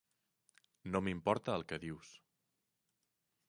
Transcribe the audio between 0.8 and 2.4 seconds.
No m'importa el que dius.